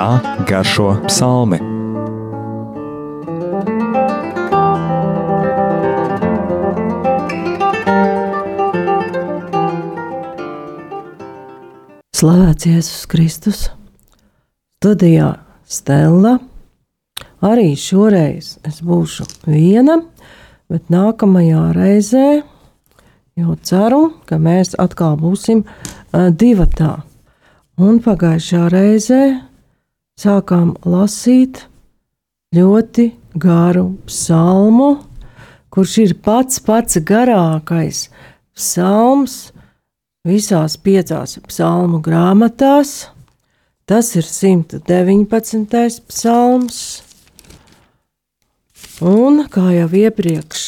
kā 0.00 0.44
garšo 0.48 0.94
psalmi. 1.04 1.58
Slavēts 12.16 12.68
Jēzus 12.68 13.02
Kristus! 13.12 13.60
Studijā 14.80 15.34
Stela. 15.68 16.38
Arī 17.44 17.74
šoreiz 17.76 18.54
es 18.64 18.80
būšu 18.80 19.28
viena, 19.48 19.98
bet 20.72 20.88
nākamajā 20.88 21.66
reizē 21.76 22.24
jau 23.36 23.58
ceru, 23.60 24.02
ka 24.24 24.40
mēs 24.40 24.72
atkal 24.80 25.20
būsim 25.20 25.66
divatā. 26.40 27.02
Un 27.80 28.00
pagājušā 28.04 28.64
reizē 28.72 29.22
sākām 30.20 30.74
lasīt 30.84 31.62
ļoti 32.56 33.06
garu 33.40 33.86
psalmu, 34.08 34.90
kurš 35.72 35.94
ir 36.02 36.12
pats 36.24 36.60
pats 36.66 36.98
garākais 37.06 38.08
psalms 38.56 39.36
visās 40.26 40.76
piecās 40.76 41.38
psalmu 41.46 42.02
grāmatās. 42.04 43.08
Tas 43.88 44.12
ir 44.14 44.26
119. 44.26 46.04
psalms. 46.10 46.80
Un 49.00 49.46
kā 49.50 49.70
jau 49.72 49.88
iepriekš 49.96 50.66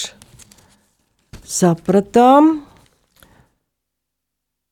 sapratām, 1.44 2.62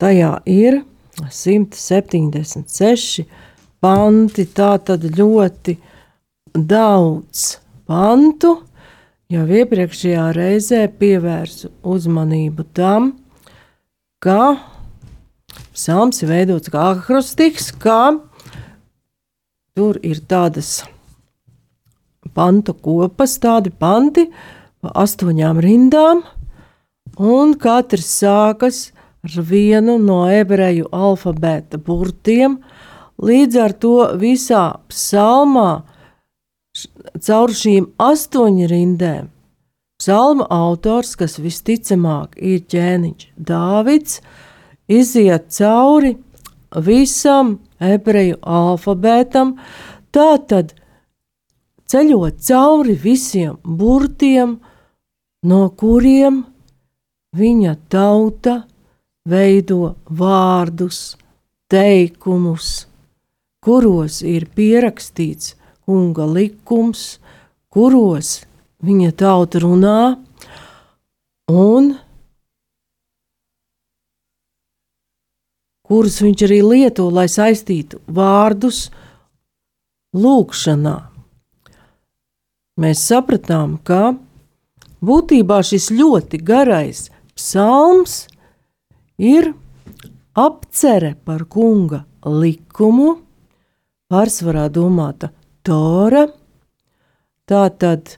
tajā 0.00 0.32
ir 0.48 0.80
176 1.28 3.26
panti, 3.80 4.46
tā 4.46 4.74
tad 4.84 5.04
ļoti 5.16 5.76
daudz 6.54 7.46
pantu. 7.88 8.56
Jau 9.30 9.44
iepriekšējā 9.46 10.24
reizē 10.34 10.84
pievērsu 10.98 11.70
uzmanību 11.86 12.64
tam, 12.74 13.12
ka 14.18 14.56
psalms 15.70 16.18
ir 16.24 16.32
veidots 16.32 16.72
kā 16.72 16.88
akrostiks, 16.96 17.70
kā 17.78 18.18
tur 19.78 20.00
ir 20.02 20.18
tādas 20.26 20.80
pantu 22.34 22.74
kopas, 22.74 23.38
tādi 23.38 23.70
panti 23.70 24.26
pa 24.82 24.92
astoņām 25.04 25.60
rindām, 25.62 26.24
un 27.20 27.54
katrs 27.60 28.10
sākas 28.20 28.90
ar 29.24 29.44
vienu 29.46 29.98
no 30.00 30.24
ebreju 30.32 30.88
alfabēta 30.90 31.78
burtiem. 31.84 32.58
Līdz 33.20 33.58
ar 33.60 33.74
to 33.76 33.96
visā 34.20 34.64
psalmā 34.88 35.82
caur 37.20 37.52
šīm 37.52 37.90
astoņu 38.00 38.70
rindēm 38.70 39.28
psalma 40.00 40.46
autors, 40.48 41.12
kas 41.20 41.36
visticamāk 41.42 42.38
ir 42.40 42.62
ķēniņš 42.72 43.26
Dāvids, 43.36 44.20
iziet 44.88 45.50
cauri 45.52 46.14
visam 46.86 47.58
ebreju 47.80 48.38
alfabētam, 48.40 49.58
tātad 50.14 50.72
ceļot 51.90 52.40
cauri 52.48 52.96
visiem 52.96 53.58
burtiem, 53.64 54.56
no 55.44 55.62
kuriem 55.76 56.44
viņa 57.36 57.76
tauta 57.92 58.62
veido 59.28 59.96
vārdus, 60.08 61.18
teikumus, 61.70 62.89
kuros 63.64 64.20
ir 64.26 64.46
pierakstīts 64.56 65.54
kunga 65.84 66.26
likums, 66.28 67.18
kuros 67.72 68.40
viņa 68.84 69.10
tauta 69.20 69.60
runā, 69.62 70.00
un 71.50 71.92
kurus 75.90 76.20
viņš 76.22 76.46
arī 76.46 76.60
lieto, 76.64 77.10
lai 77.10 77.26
saistītu 77.28 78.00
vārdus 78.06 78.88
lūkšanā 80.16 80.98
mēs 82.80 83.02
sapratām, 83.10 83.76
ka 83.84 84.14
būtībā 85.04 85.60
šis 85.66 85.90
ļoti 85.94 86.40
garais 86.44 87.08
psalms 87.36 88.24
ir 89.20 89.52
apcere 90.38 91.14
par 91.26 91.44
kunga 91.50 92.04
likumu, 92.24 93.18
pārsvarā 94.10 94.68
domāta 94.72 95.30
Tora. 95.66 96.26
Tā 97.48 97.62
tad 97.82 98.16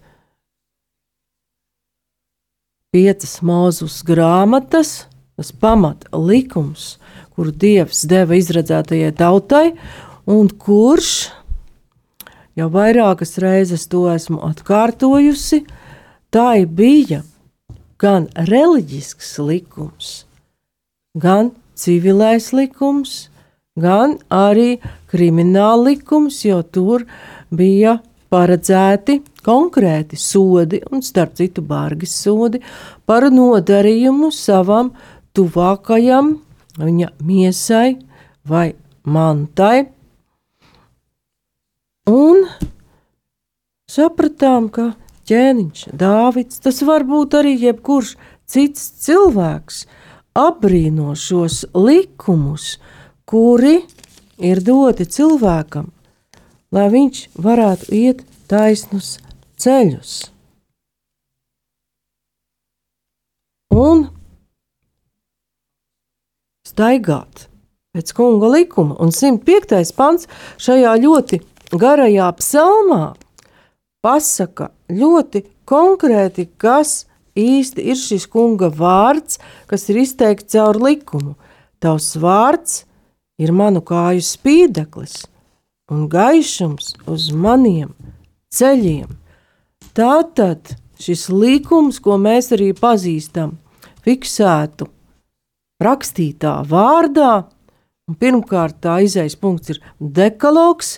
piecas 2.93 3.39
mūzus 3.45 4.01
grāmatas, 4.05 5.07
tas 5.37 5.53
pamata 5.53 6.11
likums, 6.17 6.97
kuru 7.33 7.53
Dievs 7.53 8.05
deva 8.09 8.37
izredzētajai 8.37 9.13
tautai, 9.17 9.67
un 10.29 10.51
kurš 10.53 11.13
Jau 12.53 12.69
vairākas 12.69 13.39
reizes 13.41 13.87
to 13.89 14.03
esmu 14.13 14.37
atkārtojusi. 14.45 15.63
Tā 16.33 16.51
bija 16.69 17.23
gan 18.01 18.27
reliģisks 18.37 19.31
likums, 19.41 20.11
gan 21.17 21.53
civilais 21.79 22.51
likums, 22.53 23.31
gan 23.79 24.19
arī 24.29 24.77
krimināla 25.13 25.93
likums, 25.93 26.43
jo 26.45 26.61
tur 26.63 27.07
bija 27.51 27.99
paredzēti 28.33 29.21
konkrēti 29.45 30.17
sodi, 30.17 30.81
un 30.93 31.03
starp 31.05 31.37
citu, 31.37 31.65
bargi 31.65 32.09
sodi 32.09 32.63
par 33.07 33.29
nodarījumu 33.33 34.31
savam 34.33 34.93
tuvākajam 35.37 36.37
viņa 36.81 37.11
miesai 37.25 37.99
vai 38.49 38.73
mantai. 39.05 39.89
Un 42.09 42.47
sapratām, 43.91 44.69
ka 44.73 44.93
ķēniņš, 45.29 45.85
Dāvids, 45.95 46.59
tas 46.65 46.81
var 46.87 47.05
būt 47.07 47.37
arī 47.39 47.55
jebkurš 47.69 48.17
cits 48.49 48.89
cilvēks, 49.05 49.85
apbrīno 50.35 51.13
šos 51.19 51.63
likumus, 51.77 52.79
kuri 53.29 53.81
ir 54.43 54.63
doti 54.65 55.07
cilvēkam, 55.07 55.91
lai 56.73 56.89
viņš 56.93 57.25
varētu 57.39 57.95
iet 57.95 58.25
taisnus 58.51 59.17
ceļus. 59.61 60.15
Un 63.73 64.09
staigāt 66.69 67.47
pēc 67.93 68.13
kunga 68.17 68.51
likuma. 68.53 68.97
Un 69.01 69.13
105. 69.13 69.93
pants 69.97 70.29
šajā 70.61 70.93
ļoti 71.05 71.41
garajā 71.73 72.29
psalmā 72.41 73.15
pasaka 74.05 74.71
ļoti 74.93 75.45
konkrēti, 75.69 76.49
kas 76.59 77.05
īsti 77.39 77.85
ir 77.93 77.97
šis 77.97 78.27
kunga 78.29 78.69
vārds, 78.73 79.39
kas 79.71 79.89
ir 79.89 80.03
izteikts 80.03 80.53
caur 80.57 80.81
likumu. 80.81 81.37
Tavs 81.83 82.13
vārds 82.21 82.83
ir 83.43 83.53
manu 83.57 83.83
kāju 83.85 84.23
spīdeklis 84.25 85.23
un 85.93 86.07
gaišums 86.13 86.95
uz 87.11 87.29
maniem 87.35 87.93
ceļiem. 88.55 89.11
Tātad 89.97 90.77
šis 91.03 91.27
likums, 91.33 91.99
ko 92.01 92.17
mēs 92.21 92.53
arī 92.55 92.71
pazīstam, 92.77 93.57
fiksētu 94.07 94.89
rakstītā 95.83 96.61
vārdā, 96.69 97.33
un 98.09 98.19
pirmkārt 98.19 98.81
tā 98.85 99.01
izējas 99.07 99.37
punkts 99.41 99.75
ir 99.75 99.83
dekalogs, 99.99 100.97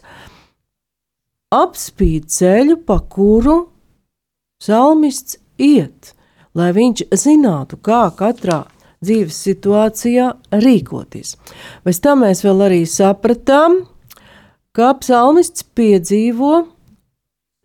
apspīd 1.54 2.28
ceļu, 2.32 2.80
pa 2.86 3.00
kuru 3.00 3.64
psalmists 4.60 5.38
iet, 5.60 6.12
lai 6.54 6.70
viņš 6.76 7.06
zinātu, 7.24 7.78
kā 7.80 8.06
katrā 8.18 8.64
dzīves 9.04 9.40
situācijā 9.46 10.30
rīkoties. 10.64 11.34
Bez 11.84 12.00
tam 12.04 12.24
mēs 12.24 12.44
vēl 12.44 12.64
arī 12.66 12.80
sapratām, 12.88 13.82
kā 14.74 14.92
psalmists 15.00 15.66
piedzīvo 15.76 16.64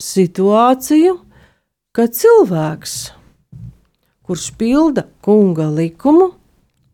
situāciju, 0.04 1.16
ka 1.96 2.08
cilvēks, 2.08 2.98
kurš 4.28 4.50
pilda 4.60 5.08
kunga 5.26 5.70
likumu, 5.74 6.34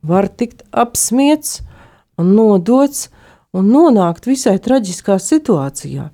var 0.05 0.29
tikt 0.29 0.63
apspiesti 0.71 1.65
un 2.21 2.31
nodots 2.37 3.09
un 3.55 3.67
nonākt 3.73 4.29
visai 4.29 4.59
traģiskā 4.61 5.17
situācijā 5.19 6.11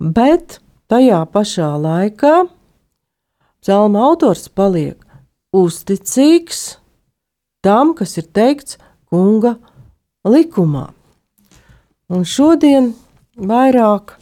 bet 0.00 0.58
tajā 0.88 1.20
pašā 1.28 1.68
laikā 1.76 2.34
psalma 3.60 4.06
autors 4.08 4.48
paliek 4.48 4.96
uzticīgs 5.52 6.79
tam, 7.62 7.94
kas 7.94 8.16
ir 8.20 8.26
teikts 8.32 8.78
kunga 9.10 9.56
likumā. 10.24 10.90
Un 12.10 12.24
šodien 12.26 12.92
vairāk 13.36 14.16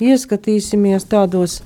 ieskatīsimies 0.00 1.06
tādos 1.08 1.60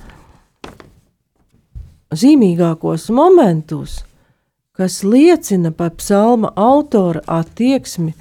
zīmīgākos 2.15 3.09
momentus, 3.11 4.03
kas 4.75 5.03
liecina 5.03 5.71
par 5.71 5.95
psalma 5.99 6.51
autora 6.55 7.23
attieksmi 7.27 8.13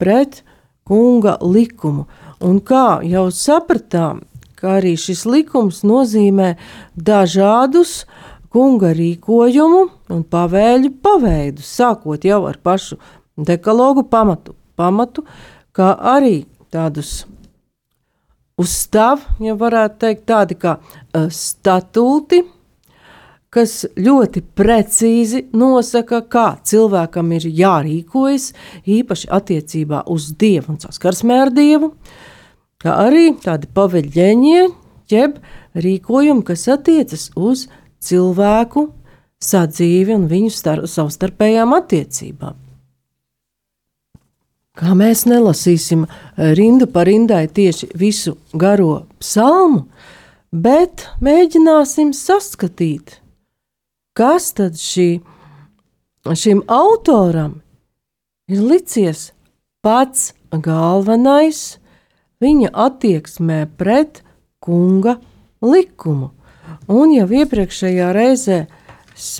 pret 0.00 0.42
kunga 0.88 1.38
likumu. 1.40 2.06
Un 2.42 2.58
kā 2.60 3.00
jau 3.06 3.28
sapratām, 3.30 4.22
ka 4.58 4.78
arī 4.78 4.96
šis 4.98 5.24
likums 5.26 5.82
nozīmē 5.86 6.54
dažādus 6.96 8.02
kunga 8.52 8.92
rīkojumu 8.96 9.82
un 10.12 10.22
pavēļu 10.28 10.92
paveidus, 11.02 11.68
sākot 11.80 12.24
jau 12.28 12.44
ar 12.50 12.58
pašu 12.62 12.98
dekalogu 13.36 14.04
pamatu, 14.12 14.54
pamatu 14.76 15.24
kā 15.72 15.94
arī 15.96 16.42
tādus 16.72 17.22
uzstāv, 18.60 19.22
ja 19.42 19.54
varētu 19.58 20.02
teikt, 20.04 20.26
tādi 20.28 20.58
kā 20.60 20.76
uh, 20.78 21.28
statūti, 21.32 22.42
kas 23.52 23.82
ļoti 24.00 24.44
precīzi 24.56 25.46
nosaka, 25.56 26.22
kā 26.24 26.46
cilvēkam 26.64 27.34
ir 27.36 27.48
jārīkojas, 27.48 28.52
īpaši 28.88 29.28
attiecībā 29.32 30.04
uz 30.12 30.30
dievu 30.40 30.74
un 30.74 30.80
saskarsmē 30.84 31.42
ar 31.46 31.52
dievu, 31.52 31.92
kā 32.80 32.96
arī 33.06 33.32
tādi 33.42 33.68
paveļņie, 33.76 34.62
jeb 35.12 35.36
rīkojumi, 35.76 36.44
kas 36.48 36.68
attiecas 36.72 37.28
uz 37.36 37.66
cilvēku 38.02 38.88
sadzīvi 39.42 40.14
un 40.16 40.26
viņu 40.30 40.52
star 40.54 40.84
savstarpējām 40.88 41.74
attiecībām. 41.76 42.58
Kā 44.72 44.94
mēs 44.96 45.26
nelasīsim 45.28 46.06
rindu 46.56 46.86
par 46.88 47.04
rindai 47.10 47.44
tieši 47.44 47.90
visu 47.98 48.38
garo 48.56 49.02
psalmu, 49.20 49.84
bet 50.48 51.04
mēģināsim 51.20 52.14
saskatīt, 52.16 53.18
kas 54.16 54.52
tad 54.56 54.80
šī, 54.80 55.20
šim 56.24 56.64
autoram 56.72 57.58
ir 58.48 58.64
licies 58.64 59.30
pats 59.84 60.32
galvenais 60.52 61.76
viņa 62.42 62.72
attieksmē 62.86 63.66
pret 63.76 64.22
kunga 64.62 65.18
likumu. 65.60 66.32
Un 66.92 67.12
jau 67.14 67.26
iepriekšējā 67.40 68.10
reizē 68.12 68.58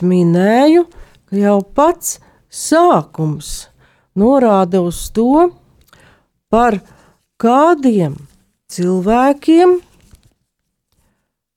minēju, 0.00 0.86
ka 1.28 1.36
jau 1.36 1.58
pats 1.76 2.16
sākums 2.48 3.68
norāda 4.16 4.80
uz 4.84 5.04
to, 5.12 5.50
par 6.52 6.78
kādiem 7.40 8.16
cilvēkiem 8.72 9.80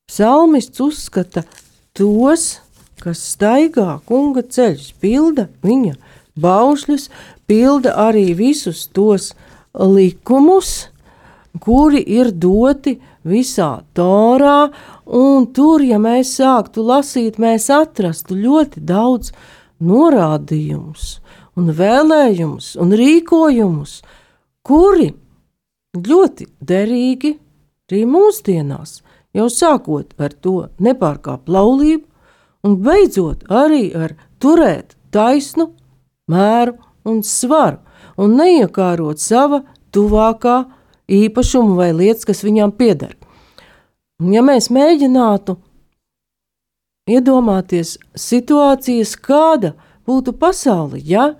psalmists 0.09 0.83
uzskata 0.83 1.45
tos, 1.95 2.59
kas 2.99 3.21
staigā 3.35 3.99
kunga 4.07 4.43
ceļus, 4.43 4.91
pilda 4.99 5.47
viņa 5.63 5.95
baušļus, 6.39 7.09
pilda 7.47 7.95
arī 8.07 8.33
visus 8.35 8.85
tos 8.87 9.33
likumus, 9.75 10.89
kuri 11.61 12.01
ir 12.03 12.31
doti 12.31 12.97
visā 13.25 13.81
Torā, 13.95 14.71
un 15.05 15.47
tur, 15.53 15.83
ja 15.83 15.99
mēs 16.01 16.35
sāktu 16.39 16.85
lasīt, 16.85 17.39
mēs 17.41 17.69
atrastu 17.73 18.37
ļoti 18.37 18.83
daudz 18.85 19.31
norādījumus 19.83 21.19
un 21.55 21.71
vēlējumus 21.75 22.75
un 22.81 22.93
rīkojumus, 22.99 24.01
kuri 24.65 25.11
ļoti 25.95 26.47
derīgi 26.59 27.35
arī 27.91 28.01
mūsdienās, 28.09 28.99
jau 29.35 29.47
sākot 29.51 30.15
ar 30.19 30.33
to 30.41 30.57
nepārkāpt 30.81 31.49
laulību, 31.51 32.03
un 32.65 32.79
beidzot 32.81 33.45
arī 33.53 33.91
ar 33.93 34.15
turēt 34.41 34.95
taisnu 35.13 35.69
mēru 36.31 36.75
un 37.05 37.21
svaru, 37.23 37.77
un 38.17 38.35
neiekārot 38.39 39.21
sava 39.21 39.61
tuvākā 39.93 40.63
īpašuma 41.11 41.75
vai 41.77 41.91
lietas, 41.93 42.25
kas 42.25 42.43
viņām 42.45 42.73
pieder. 42.77 43.15
Un 44.21 44.33
ja 44.33 44.43
mēs 44.45 44.69
mēģinātu 44.71 45.57
iedomāties 47.11 47.97
situācijas, 48.17 49.15
kāda 49.19 49.73
būtu 50.07 50.33
pasaule, 50.39 51.01
ja 51.03 51.33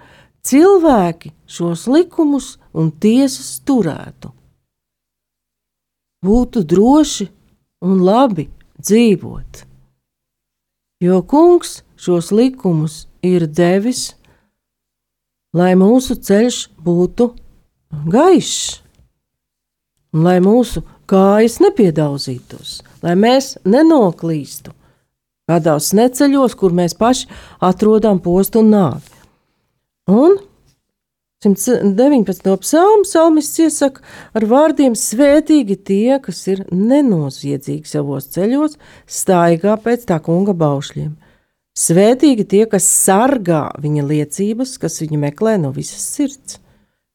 cilvēki 0.46 1.32
šos 1.48 1.88
likumus 1.90 2.56
un 2.74 2.92
tiesas 2.92 3.60
turētu. 3.66 4.34
Būtu 6.26 6.66
droši 6.66 7.30
un 7.86 8.02
labi 8.06 8.50
dzīvot. 8.82 9.64
Jo 11.04 11.22
kungs 11.28 11.82
šos 12.00 12.32
likumus 12.32 13.06
ir 13.26 13.46
devis, 13.48 14.16
lai 15.56 15.74
mūsu 15.80 16.18
ceļš 16.18 16.60
būtu 16.86 17.30
gaišs, 18.12 18.85
un 20.16 20.24
lai 20.26 20.40
mūsu 20.44 20.82
kājas 21.10 21.60
nepiedauzītos, 21.64 22.80
lai 23.04 23.14
mēs 23.20 23.56
nenoklīstu 23.68 24.74
kādos 25.46 25.92
neceļos, 25.94 26.56
kur 26.58 26.74
mēs 26.74 26.96
paši 26.98 27.30
atrodam 27.64 28.22
postu 28.24 28.64
un 28.64 28.72
nāvi. 28.74 29.12
Un 30.10 30.38
119. 31.46 32.58
psalmu 32.62 33.04
psalmists 33.06 33.60
iesaka 33.62 34.02
ar 34.34 34.46
vārdiem: 34.50 34.96
Svētīgi 34.98 35.78
tie, 35.78 36.18
kas 36.24 36.42
ir 36.50 36.64
nenoziedzīgi 36.72 37.86
savos 37.90 38.32
ceļos, 38.34 38.80
staigā 39.06 39.76
pēc 39.84 40.08
tā 40.10 40.18
kunga 40.26 40.56
baušļiem. 40.58 41.14
Svētīgi 41.76 42.46
tie, 42.50 42.64
kas 42.72 42.88
sargā 42.88 43.68
viņa 43.84 44.06
liecības, 44.08 44.78
kas 44.82 45.02
viņu 45.04 45.20
meklē 45.26 45.58
no 45.62 45.74
visas 45.76 46.06
sirds, 46.16 46.58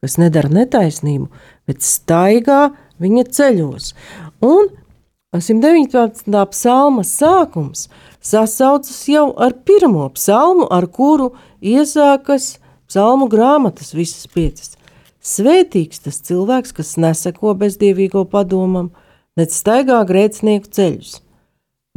kas 0.04 0.18
nedara 0.20 0.52
netaisnību, 0.52 1.30
bet 1.66 1.82
staigā 1.82 2.68
viņa 3.00 3.26
ceļos. 3.36 3.92
Un 4.44 4.70
119. 5.36 6.26
psalma 6.50 7.04
sākums 7.06 7.86
sasaucas 8.20 8.98
jau 9.08 9.30
ar 9.38 9.54
pirmo 9.64 10.08
psalmu, 10.16 10.66
ar 10.66 10.88
kuru 10.90 11.30
iesākas 11.62 12.58
psalmu 12.90 13.28
grāmatas 13.30 13.94
visas 13.94 14.26
piecas. 14.26 14.74
Svētīgs 15.20 16.00
tas 16.02 16.18
cilvēks, 16.24 16.72
kas 16.74 16.96
neseko 16.96 17.52
bezdievīgo 17.60 18.24
padomam, 18.26 18.90
nec 19.36 19.52
staigā 19.54 20.00
grēcinieku 20.08 20.72
ceļus, 20.72 21.20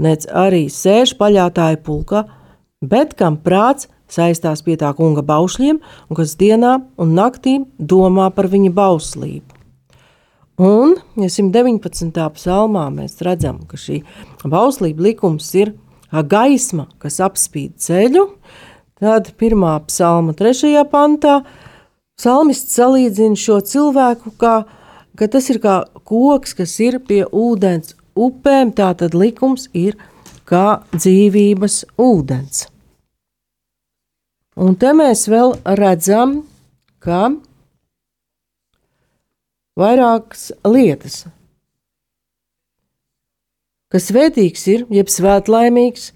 nec 0.03 0.27
arī 0.27 0.67
sēž 0.69 1.15
paļātāju 1.17 1.79
pulkā, 1.87 2.25
bet 2.83 3.15
kam 3.17 3.39
prāts 3.39 3.87
saistās 4.11 4.61
pie 4.61 4.75
tā 4.77 4.91
kunga 4.93 5.23
baušļiem, 5.25 5.79
un 5.81 6.19
kas 6.19 6.35
dienā 6.37 6.75
un 7.01 7.15
naktī 7.17 7.57
domā 7.79 8.29
par 8.35 8.51
viņa 8.51 8.75
bauslību. 8.75 9.52
Un, 10.61 10.99
ja 11.17 11.29
119. 11.33 12.13
psalmā 12.35 12.83
mēs 12.93 13.17
redzam, 13.25 13.63
ka 13.65 13.77
šī 13.79 14.03
bauslība 14.45 15.07
likums 15.07 15.47
ir 15.57 15.73
gaisma, 16.13 16.85
kas 17.01 17.17
apspīd 17.25 17.79
ceļu, 17.81 18.27
tad 19.01 19.31
pirmā 19.41 19.79
psalma, 19.87 20.35
trešajā 20.37 20.83
pantā, 20.91 21.39
psalmists 22.19 22.77
salīdzina 22.77 23.39
šo 23.39 23.57
cilvēku, 23.65 24.35
kā, 24.37 24.53
ka 25.17 25.27
tas 25.27 25.49
ir 25.49 25.57
kā 25.63 25.79
koks, 26.05 26.53
kas 26.53 26.77
ir 26.85 26.99
pie 27.01 27.23
ūdens 27.25 27.95
upēm, 28.13 28.75
tā 28.77 28.91
tad 28.93 29.17
likums 29.17 29.65
ir 29.73 29.97
kā 30.45 30.83
dzīvības 30.93 31.79
ūdens. 31.97 32.67
Un 34.61 34.77
te 34.77 34.93
mēs 34.93 35.25
vēl 35.33 35.55
redzam, 35.81 36.43
ka 37.01 37.31
vairākas 39.79 40.51
lietas 40.67 41.23
kas 43.93 44.09
svētīgs 44.09 44.63
ir, 44.73 44.87
jeb 44.89 45.11
svētlaimīgs, 45.13 46.09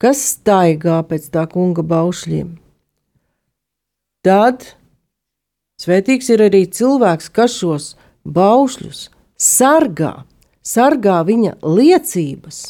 kas 0.00 0.20
staigā 0.34 0.98
pēc 1.08 1.30
tā 1.32 1.46
kunga 1.48 1.84
baušļiem. 1.86 2.52
Tad 4.20 4.66
svētīgs 5.80 6.28
ir 6.34 6.44
arī 6.44 6.66
cilvēks, 6.68 7.30
kas 7.32 7.56
šos 7.56 7.86
baušļus 8.28 9.06
sargā, 9.40 10.12
sargā 10.60 11.22
viņa 11.24 11.56
liecības. 11.64 12.60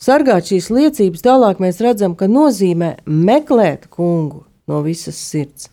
Sargāt 0.00 0.48
šīs 0.48 0.70
liecības 0.72 1.24
tālāk 1.26 1.60
mēs 1.60 1.82
redzam, 1.84 2.14
ka 2.16 2.30
nozīmē 2.30 2.94
meklēt 3.04 3.88
kungu 3.92 4.46
no 4.70 4.80
visas 4.86 5.18
sirds, 5.18 5.68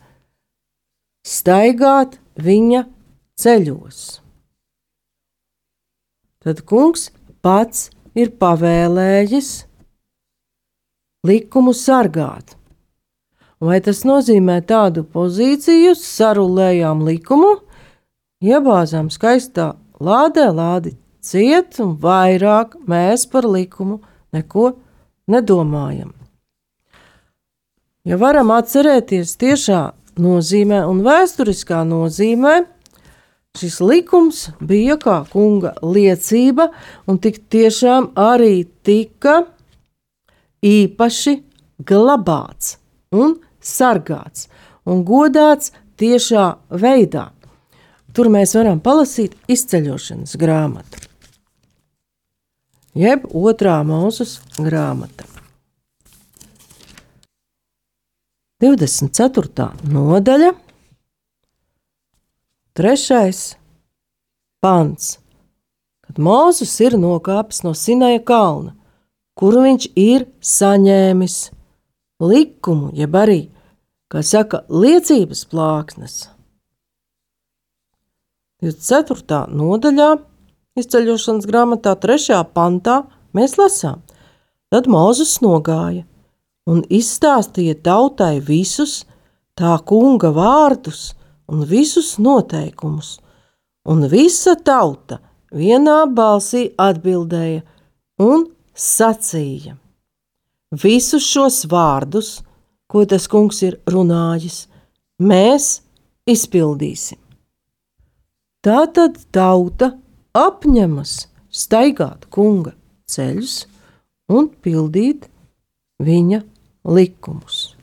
staigāt 1.24 2.18
viņa 2.40 2.86
ceļos 3.40 4.06
tad 6.46 6.62
kungs 6.70 7.10
pats 7.42 7.90
ir 8.14 8.36
pavēlējis 8.38 9.50
likumu 11.26 11.74
sargāt. 11.74 12.54
Vai 13.66 13.80
tas 13.82 14.04
nozīmē 14.06 14.60
tādu 14.70 15.02
pozīciju, 15.10 15.96
sarulējām 15.98 17.02
likumu, 17.08 17.56
iebāzām 18.46 19.10
skaistā 19.10 19.72
lādē 19.98 20.52
lādi 20.54 20.94
ciet, 21.26 21.80
un 21.82 21.96
vairāk 21.98 22.76
mēs 22.86 23.26
par 23.32 23.48
likumu 23.50 24.04
neko 24.36 24.76
nedomājam. 25.32 26.14
Ja 28.06 28.20
varam 28.22 28.54
atcerēties 28.54 29.34
tiešā 29.42 29.82
nozīmē 30.22 30.82
un 30.90 31.02
vēsturiskā 31.06 31.82
nozīmē, 31.88 32.56
šis 33.56 33.80
likums 33.84 34.46
bija 34.60 34.98
kā 35.00 35.22
kunga 35.32 35.74
liecība, 35.84 36.70
un 37.08 37.20
tik 37.24 37.42
tiešām 37.52 38.12
arī 38.20 38.66
tika 38.84 39.44
īpaši 40.66 41.38
glabāts 41.86 42.78
un 43.16 43.38
sargāts 43.64 44.50
un 44.86 45.04
godāts 45.08 45.74
tiešā 46.00 46.48
veidā. 46.70 47.30
Tur 48.16 48.32
mēs 48.32 48.56
varam 48.56 48.80
palasīt 48.80 49.36
izceļošanas 49.52 50.38
grāmatu, 50.40 51.02
jeb 52.96 53.28
otrā 53.36 53.82
mūzes 53.88 54.40
grāmata. 54.56 55.35
24. 58.66 59.68
nodaļa, 59.94 60.48
3. 62.74 63.34
pants, 64.64 65.10
kad 66.02 66.18
Mozus 66.18 66.74
ir 66.82 66.96
nokāpis 66.98 67.62
no 67.62 67.76
Sinaja 67.78 68.24
kalna, 68.26 68.74
kuru 69.38 69.62
viņš 69.68 69.86
ir 70.02 70.26
saņēmis 70.42 71.36
likumu, 72.26 72.90
jeb 72.98 73.20
arī, 73.22 73.38
kā 74.10 74.24
saka, 74.26 74.64
liecības 74.66 75.46
plāksnes. 75.54 76.18
24. 78.66 79.44
nodaļā, 79.54 80.10
izceļošanas 80.82 81.46
grāmatā, 81.54 81.94
3. 82.02 82.42
pantā, 82.58 83.04
mēs 83.38 83.60
lasām, 83.62 84.02
tad 84.74 84.90
Mozus 84.90 85.38
nogāja 85.46 86.08
un 86.70 86.82
izstāstīja 86.90 87.78
tautai 87.86 88.40
visus 88.42 89.04
tā 89.58 89.78
kunga 89.86 90.32
vārdus 90.36 91.14
un 91.52 91.64
visus 91.70 92.16
noteikumus, 92.18 93.20
un 93.86 94.08
visa 94.10 94.56
tauta 94.58 95.20
vienā 95.54 96.04
balsī 96.10 96.68
atbildēja 96.78 97.62
un 98.22 98.48
sacīja: 98.74 99.78
Visus 100.72 101.24
šos 101.24 101.64
vārdus, 101.72 102.42
ko 102.90 103.06
tas 103.06 103.28
kungs 103.32 103.62
ir 103.64 103.78
runājis, 103.88 104.66
mēs 105.22 105.82
izpildīsim. 106.28 107.22
Tā 108.66 108.82
tad 108.90 109.22
tauta 109.32 109.94
apņemas 110.34 111.28
staigāt 111.54 112.26
kunga 112.34 112.74
ceļus 113.06 113.68
un 114.34 114.50
pildīt 114.50 115.30
viņa 116.02 116.42
likumus. 116.86 117.76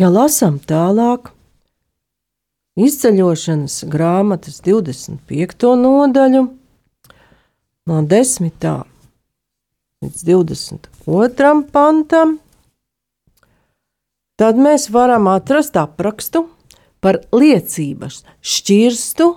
Ja 0.00 0.08
lasām 0.10 0.58
tālāk, 0.58 1.30
izceļošanas 2.80 3.82
grāmatas 3.92 4.62
25. 4.64 5.74
nodaļu, 5.78 6.46
no 7.90 8.00
10. 8.08 8.66
līdz 10.02 10.24
22. 10.26 11.52
pantam, 11.74 12.38
tad 14.40 14.58
mēs 14.58 14.88
varam 14.90 15.28
atrast 15.30 15.76
aprakstu 15.78 16.46
par 17.02 17.20
liecības 17.34 18.22
šķirstu, 18.42 19.28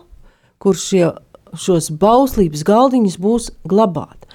kur 0.62 0.78
šie, 0.80 1.12
šos 1.54 1.92
bauslības 1.94 2.66
galdiņus 2.66 3.18
būs 3.22 3.52
glabāti. 3.68 4.26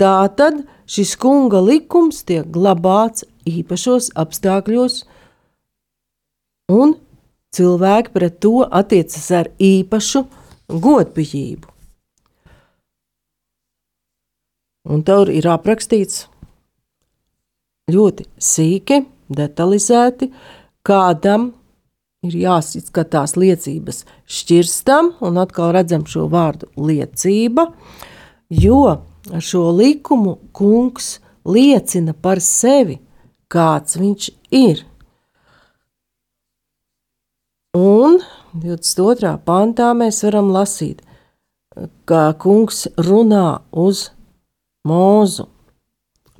Tā 0.00 0.16
tad 0.36 0.64
šis 0.90 1.14
kunga 1.20 1.60
likums 1.62 2.24
tiek 2.26 2.48
glabāts 2.50 3.26
īpašos 3.48 4.10
apstākļos, 4.20 5.02
un 6.72 6.96
cilvēki 7.54 8.12
pret 8.14 8.40
to 8.42 8.64
attiecas 8.64 9.30
ar 9.34 9.50
īpašu 9.62 10.24
godbijību. 10.68 11.70
Un 14.84 15.00
tur 15.04 15.30
ir 15.32 15.46
aprakstīts 15.48 16.26
ļoti 17.92 18.26
sīki, 18.36 19.04
detalizēti, 19.32 20.28
kādam 20.84 21.52
ir 22.24 22.36
jāskatās 22.42 23.36
liecības 23.40 24.02
šķirstam, 24.28 25.14
un 25.24 25.40
atkal 25.40 25.72
redzam 25.76 26.04
šo 26.08 26.26
vārdu 26.32 26.68
liecība, 26.76 27.70
jo 28.52 28.80
ar 29.32 29.44
šo 29.44 29.70
likumu 29.76 30.36
kungs 30.56 31.18
liecina 31.48 32.12
par 32.12 32.40
sevi, 32.44 32.98
kāds 33.52 33.98
viņš 34.00 34.28
ir. 34.54 34.84
Un 37.74 38.20
22. 38.54 39.34
pantā 39.42 39.90
mēs 39.98 40.22
varam 40.22 40.52
lasīt, 40.54 41.00
kā 42.06 42.28
kungs 42.38 42.84
runā 42.94 43.64
uz 43.72 44.10
mūzu. 44.86 45.48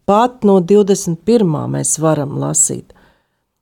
Pat 0.06 0.44
no 0.44 0.60
21. 0.60 1.56
mēs 1.74 1.96
varam 1.98 2.36
lasīt. 2.38 2.92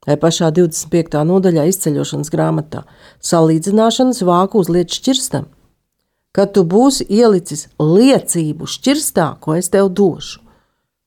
Vai 0.03 0.19
pašā 0.19 0.51
25. 0.51 1.23
nodaļā 1.25 1.65
izceļošanas 1.71 2.33
grāmatā 2.35 2.83
salīdzināšanas 3.23 4.25
vāku 4.27 4.65
uzliek 4.65 4.91
šķirstam, 4.91 5.47
kad 6.35 6.53
tu 6.57 6.67
būsi 6.67 7.07
ielicis 7.07 7.69
liecību 7.79 8.67
šķirstā, 8.67 9.37
ko 9.41 9.55
es 9.55 9.71
tev 9.71 9.93
došu 9.95 10.42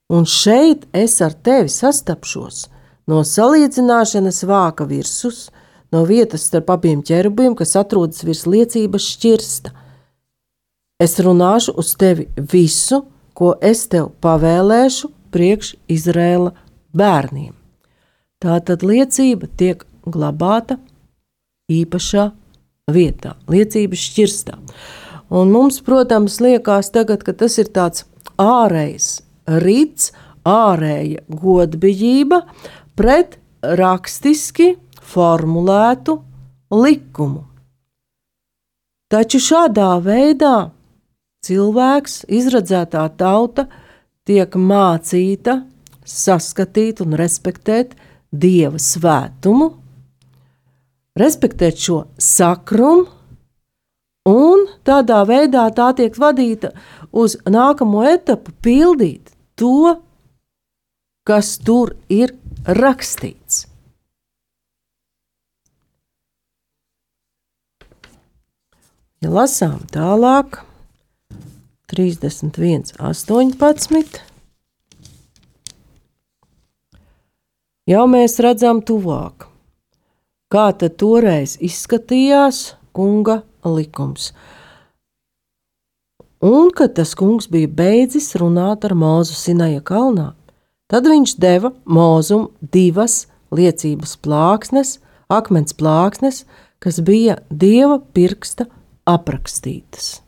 un 0.10 0.26
šeit 0.30 0.86
es 0.94 1.18
ar 1.26 1.34
tevi 1.34 1.72
sastapšos 1.72 2.66
no 3.10 3.22
salīdzināšanas 3.26 4.44
vāka 4.50 4.86
virsus, 4.90 5.50
no 5.94 6.04
vietas 6.10 6.48
starp 6.50 6.72
abiem 6.76 7.04
ķerubiem, 7.06 7.56
kas 7.58 7.76
atrodas 7.80 8.24
virs 8.26 8.46
liecības 8.50 9.10
šķirsta. 9.16 9.74
Es 11.02 11.18
runāšu 11.20 11.76
uz 11.78 11.94
tevi 12.00 12.30
visu, 12.38 13.04
ko 13.36 13.54
es 13.62 13.86
tev 13.92 14.14
pavēlēšu 14.24 15.12
priekš 15.36 15.76
Izrēla 15.92 16.54
bērniem. 16.96 17.54
Tā 18.40 18.60
tad 18.64 18.84
liecība 18.86 19.50
tiek 19.60 19.84
glabāta 20.08 20.78
īpašā 21.72 22.30
vietā, 22.92 23.36
liecības 23.52 24.08
šķirstā. 24.10 24.58
Un 25.36 25.52
mums, 25.52 25.82
protams, 25.84 26.40
liekas 26.44 26.92
tagad, 26.94 27.26
ka 27.26 27.34
tas 27.34 27.58
ir 27.60 27.72
tāds 27.74 28.06
ārējs 28.40 29.25
rīts, 29.48 30.12
ārēja 30.46 31.24
godbijība 31.30 32.44
pret 32.98 33.40
rakstiski 33.62 34.76
formulētu 35.02 36.20
likumu. 36.74 37.46
Taču 39.10 39.40
šādā 39.42 39.92
veidā 40.02 40.56
cilvēks, 41.46 42.24
izradzētā 42.34 43.06
tauta, 43.18 43.68
tiek 44.26 44.56
mācīta 44.58 45.60
saskatīt 46.06 47.02
un 47.06 47.14
respektēt 47.18 47.94
dieva 48.34 48.82
svētumu, 48.82 49.70
respektēt 51.18 51.80
šo 51.86 52.00
sakrumu, 52.22 53.06
un 54.26 54.66
tādā 54.86 55.22
veidā 55.30 55.68
tā 55.78 55.92
tiek 55.98 56.18
vadīta 56.18 56.74
uz 57.14 57.38
nākamo 57.46 58.02
etapu, 58.10 58.54
pildīt 58.66 59.35
to, 59.60 60.02
kas 61.26 61.56
tur 61.66 61.96
ir 62.12 62.36
rakstīts. 62.66 63.66
Ja 69.24 69.32
lasām 69.34 69.80
tālāk, 69.90 70.60
31, 71.90 72.92
18. 73.00 74.22
Jau 77.86 78.04
mēs 78.10 78.40
redzam 78.42 78.82
tuvāk, 78.86 79.48
kā 80.54 80.68
toreiz 81.02 81.56
izskatījās 81.62 82.76
kunga 82.94 83.44
likums. 83.66 84.32
Un, 86.46 86.70
kad 86.70 86.94
tas 86.94 87.16
kungs 87.18 87.48
bija 87.50 87.66
beidzis 87.72 88.36
runāt 88.38 88.84
ar 88.86 88.94
Mūzu 88.94 89.34
Sinaja 89.34 89.80
kalnā, 89.82 90.34
tad 90.92 91.08
viņš 91.10 91.32
deva 91.42 91.72
Mūzum 91.90 92.52
divas 92.62 93.24
liecības 93.56 94.14
plāksnes, 94.22 95.00
akmens 95.32 95.74
plāksnes, 95.74 96.44
kas 96.78 97.00
bija 97.02 97.40
dieva 97.50 97.98
pirksta 98.14 98.68
aprakstītas. 99.10 100.20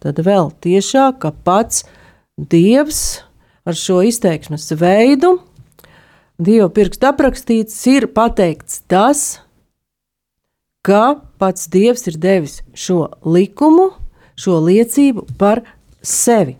Tad 0.00 0.24
vēl 0.24 0.54
tiešāk, 0.64 1.20
ka 1.20 1.34
pats 1.44 1.84
dievs 2.38 3.20
ar 3.68 3.76
šo 3.76 4.00
izteiksmes 4.08 4.70
veidu, 4.80 5.34
dieva 6.40 6.70
pirksta 6.72 7.12
aprakstīts, 7.12 7.76
ir 7.92 8.08
pateikts 8.14 8.86
tas, 8.88 9.42
ka 10.80 11.18
pats 11.36 11.68
dievs 11.68 12.08
ir 12.08 12.16
devis 12.16 12.62
šo 12.72 13.10
likumu 13.28 13.90
šo 14.42 14.58
liecību 14.66 15.26
par 15.38 15.62
sevi. 16.02 16.56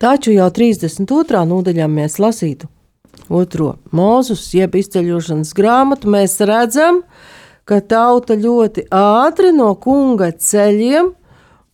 Taču 0.00 0.34
jau 0.34 0.50
32. 0.50 1.44
nodaļā 1.48 1.86
mēs 1.88 2.18
lasītu 2.20 2.68
otro 3.32 3.76
mūzus, 3.94 4.50
jeb 4.56 4.74
izceļošanas 4.76 5.52
grāmatu, 5.56 6.10
mēs 6.12 6.36
redzam, 6.44 7.02
ka 7.64 7.80
tauta 7.80 8.36
ļoti 8.36 8.88
ātri 8.92 9.52
no 9.56 9.70
kunga 9.80 10.32
ceļiem 10.32 11.12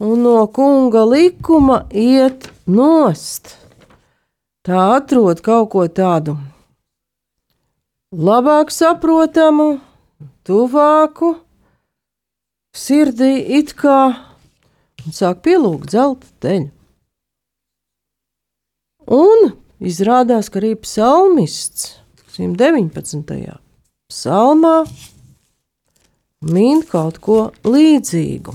un 0.07 0.23
no 0.23 0.45
kunga 0.55 1.03
likuma 1.09 1.83
iet 1.91 2.47
nost. 2.71 3.57
Tā 4.67 4.85
atrod 5.01 5.41
kaut 5.43 5.71
ko 5.73 5.87
tādu 5.89 6.37
labāk 8.13 8.71
saprotamu, 8.75 9.79
tuvāku, 10.47 11.35
sirdī 12.77 13.33
it 13.59 13.75
kā 13.79 14.01
un 15.05 15.17
sāk 15.17 15.43
pielūgt 15.47 15.95
zelta 15.95 16.29
teļu. 16.45 16.71
Un 19.11 19.49
izrādās, 19.83 20.51
ka 20.53 20.61
arī 20.61 20.77
psalmists 20.79 21.97
119. 22.37 23.57
psalmā 24.11 24.77
min 26.47 26.85
kaut 26.87 27.19
ko 27.25 27.39
līdzīgu. 27.67 28.55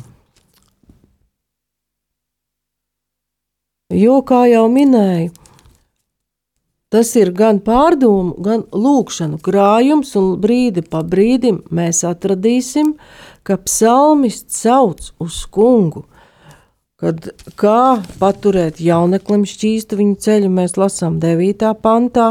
Jo, 3.95 4.21
kā 4.25 4.45
jau 4.49 4.65
minēju, 4.71 5.33
tas 6.95 7.11
ir 7.19 7.33
gan 7.35 7.59
pārdomu, 7.59 8.37
gan 8.39 8.63
lūkšanu 8.71 9.41
krājums, 9.43 10.13
un 10.15 10.37
brīdi 10.39 10.85
pa 10.87 11.01
brīdim 11.03 11.59
mēs 11.75 12.05
atradīsim, 12.07 12.93
ka 13.43 13.57
psalmists 13.59 14.61
sauc 14.63 15.11
uz 15.19 15.41
kungu. 15.51 16.05
Kad 16.95 17.27
kā 17.59 17.99
paturēt 18.21 18.79
jauneklim 18.79 19.43
šķīstu 19.43 19.99
viņa 19.99 20.15
ceļu, 20.25 20.53
mēs 20.55 20.77
lasām 20.79 21.19
9. 21.19 21.67
pantā. 21.83 22.29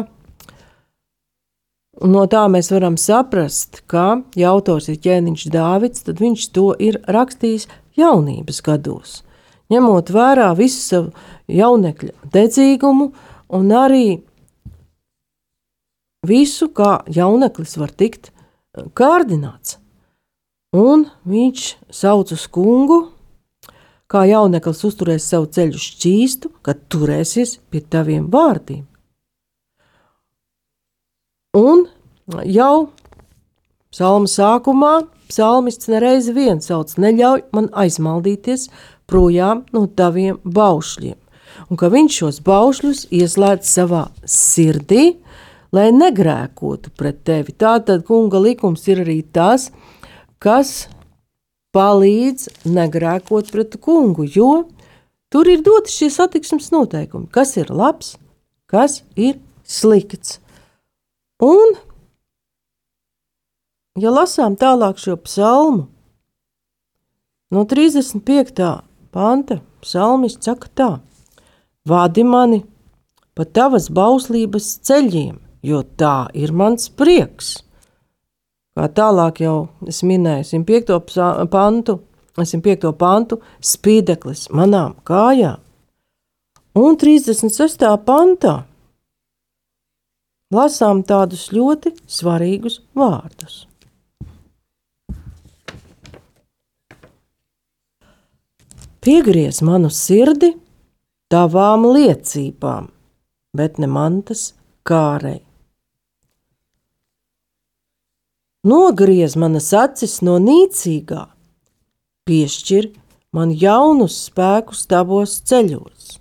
Un 2.00 2.16
no 2.16 2.24
tā 2.26 2.46
mēs 2.50 2.72
varam 2.72 2.96
saprast, 2.98 3.84
ka 3.86 4.24
jautors 4.34 4.88
ir 4.88 4.96
ķēniņš 5.04 5.44
Dāvids, 5.52 6.08
tad 6.08 6.24
viņš 6.24 6.48
to 6.56 6.72
ir 6.80 6.98
rakstījis 7.04 7.68
jaunības 8.00 8.64
gados 8.64 9.20
ņemot 9.72 10.12
vērā 10.12 10.50
visu 10.58 10.80
savu 10.82 11.12
jaunekļa 11.48 12.30
dedzīgumu 12.34 13.10
un 13.56 13.74
arī 13.78 14.06
visu, 16.26 16.70
kā 16.74 17.02
jauneklis 17.10 17.76
var 17.80 17.92
tikt 17.92 18.30
eh, 18.30 18.86
kārdināts. 18.96 19.78
Un 20.74 21.06
viņš 21.28 21.68
sauc 21.94 22.32
uz 22.34 22.48
kungu, 22.50 23.04
kā 24.10 24.24
jauneklis 24.26 24.82
uzturēs 24.88 25.28
savu 25.30 25.46
ceļu 25.54 25.78
šķīstu, 25.80 26.50
kad 26.66 26.82
turēsies 26.90 27.58
pie 27.70 27.84
taviem 27.90 28.26
vārdiem. 28.32 28.82
Un 31.54 31.84
jau 32.50 32.88
psalma 33.94 34.26
sākumā 34.30 34.94
psalmists 35.30 35.90
nereizi 35.90 36.34
vien 36.34 36.58
sauc: 36.62 36.96
Neļauj 36.98 37.44
man 37.54 37.70
aizmaldīties 37.70 38.68
projām 39.10 39.62
no 39.74 39.86
taviem 39.86 40.40
baušļiem, 40.42 41.18
un 41.70 41.78
ka 41.80 41.90
viņš 41.94 42.18
šos 42.20 42.40
baušļus 42.46 43.04
ieslēdz 43.14 43.70
savā 43.70 44.08
sirdī, 44.26 45.14
lai 45.74 45.90
negrēkotu 45.94 46.92
pret 46.98 47.22
tevi. 47.26 47.54
Tātad 47.58 48.04
kunga 48.06 48.40
likums 48.42 48.86
ir 48.90 49.02
arī 49.04 49.20
tas, 49.34 49.70
kas 50.42 50.86
palīdz 51.74 52.68
negrēkot 52.70 53.50
pret 53.52 53.78
kungu, 53.82 54.26
jo 54.28 54.68
tur 55.34 55.50
ir 55.50 55.64
doti 55.66 55.90
šie 55.90 56.10
satiksmes 56.14 56.70
noteikumi, 56.74 57.26
kas 57.34 57.56
ir 57.58 57.72
labs, 57.74 58.14
kas 58.70 59.02
ir 59.18 59.40
slikts. 59.66 60.38
Un, 61.42 61.74
ja 63.98 64.12
lasām 64.14 64.54
tālāk 64.60 65.00
šo 65.02 65.16
psalmu, 65.26 65.88
no 67.50 67.64
35 67.66 68.62
panta 69.14 69.58
psalmis 69.82 70.38
saka 70.38 70.70
tā: 70.70 70.90
Vādi 71.84 72.22
mani 72.24 72.62
pa 73.34 73.44
tavas 73.44 73.90
bauslības 73.90 74.76
ceļiem, 74.86 75.43
jo 75.64 75.82
tā 75.96 76.28
ir 76.36 76.52
mans 76.52 76.90
prieks. 76.92 77.56
Kā 78.74 78.88
tālāk 78.90 79.40
jau 79.44 79.56
es 79.86 80.02
minēju, 80.02 80.46
105. 80.50 81.46
pantu, 81.50 82.00
105. 82.36 82.90
pantu 82.98 83.38
spīdeklis 83.62 84.48
manām 84.50 84.96
kājām. 85.06 85.60
Un 86.74 86.96
36. 86.98 87.86
pantā 88.02 88.64
lasām 90.54 91.04
tādus 91.06 91.46
ļoti 91.54 91.94
svarīgus 92.10 92.80
vārdus. 92.98 93.62
Piegriez 99.04 99.60
manu 99.62 99.90
sirdi 99.92 100.54
tavām 101.30 101.84
liecībām, 101.92 102.86
bet 103.54 103.78
ne 103.78 103.86
mantas 103.90 104.54
kārei. 104.88 105.42
Nogriez 108.64 109.34
manas 109.36 109.66
acis 109.76 110.22
no 110.24 110.38
nīcīgā, 110.40 111.26
piešķir 112.24 112.86
man 113.36 113.50
jaunus 113.52 114.16
spēkus 114.30 114.86
tavos 114.88 115.34
ceļos. 115.44 116.14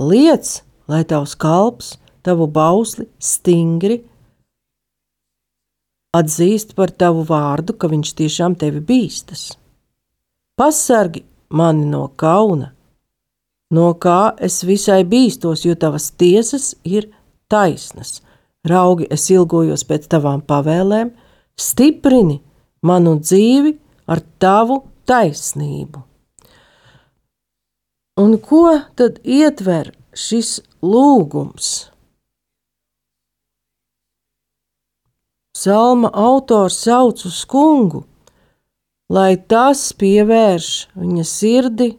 Liec, 0.00 0.54
lai 0.88 1.02
tavs 1.04 1.34
kalps, 1.36 1.98
tavu 2.24 2.46
bausli 2.48 3.04
stingri 3.20 3.98
atzīst 6.16 6.72
par 6.76 6.92
tavu 6.96 7.26
vārdu, 7.28 7.76
ka 7.76 7.92
viņš 7.92 8.14
tiešām 8.16 8.56
tevi 8.60 8.80
bīstas. 8.80 9.50
Pasargi 10.56 11.26
mani 11.52 11.86
no 11.92 12.06
kauna, 12.16 12.72
no 13.72 13.92
kā 14.00 14.34
es 14.40 14.62
visai 14.64 15.02
bīstos, 15.08 15.64
jo 15.68 15.76
tavas 15.76 16.08
tiesas 16.16 16.72
ir 16.84 17.10
taisnas. 17.52 18.20
Raugi, 18.68 19.08
es 19.10 19.26
ilgojos 19.34 19.82
pēc 19.88 20.06
tavām 20.12 20.42
pavēlēm, 20.46 21.10
stiprini 21.58 22.38
manu 22.86 23.16
dzīvi 23.18 23.74
ar 24.06 24.22
tavu 24.42 24.82
taisnību. 25.08 26.02
Un 28.22 28.36
ko 28.38 28.66
tad 28.94 29.18
ietver 29.24 29.90
šis 30.14 30.60
lūgums? 30.84 31.88
Salma 35.58 36.10
autors 36.14 36.78
sauc 36.84 37.22
uz 37.26 37.42
kungu, 37.50 38.04
lai 39.10 39.34
tas 39.36 39.90
pievērš 39.98 40.70
viņa 40.98 41.26
sirdi 41.28 41.90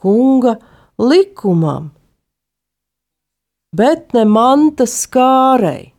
kunga 0.00 0.56
likumam, 1.00 1.90
bet 3.76 4.12
ne 4.14 4.24
mantas 4.26 4.94
skārei. 5.04 5.92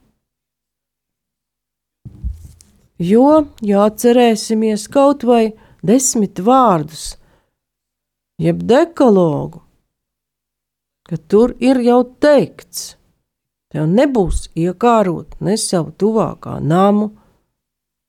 Jo, 3.01 3.47
ja 3.65 3.87
atcerēsimies 3.89 4.85
kaut 4.93 5.23
vai 5.25 5.55
desmit 5.81 6.37
vārdus, 6.45 7.15
jeb 8.37 8.61
dekalogu, 8.69 9.63
ka 11.09 11.17
tur 11.17 11.55
ir 11.57 11.81
jau 11.81 12.03
teikts, 12.21 12.93
tev 13.73 13.89
nebūs 13.89 14.51
iekārot 14.53 15.33
ne 15.41 15.57
savu 15.57 15.95
tuvākā 15.97 16.59
namu, 16.61 17.09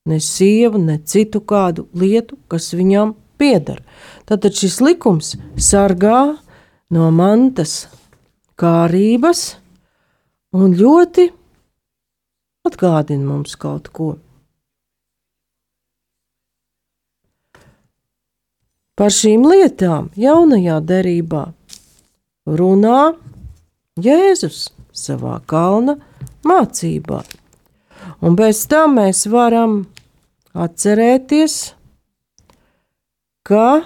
ne 0.05 0.21
sievu, 0.21 0.77
ne 0.83 0.99
citu 0.99 1.41
kādu 1.41 1.87
lietu, 1.97 2.37
kas 2.53 2.75
viņam 2.77 3.15
pieder. 3.41 3.81
Tātad 4.29 4.53
šis 4.59 4.81
likums 4.85 5.33
sargā 5.57 6.37
no 6.93 7.09
mantas 7.17 7.87
kārības 8.63 9.43
un 10.55 10.77
ļoti 10.79 11.27
atgādina 12.69 13.27
mums 13.27 13.57
kaut 13.59 13.91
ko. 13.95 14.13
Par 18.99 19.11
šīm 19.11 19.47
lietām 19.49 20.11
jaunajā 20.21 20.79
derībā 20.87 21.47
runā 22.47 23.01
Jēzus 24.03 24.67
savā 24.93 25.39
kalna 25.49 25.97
mācībā. 26.47 27.23
Un 28.23 28.37
bez 28.39 28.63
tam 28.71 28.99
mēs 28.99 29.25
varam 29.33 29.83
atcerēties, 30.53 31.57
ka 33.49 33.83